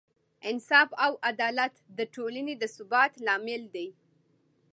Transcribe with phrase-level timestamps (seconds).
[0.49, 3.87] انصاف او عدالت د ټولنې د ثبات لامل دی.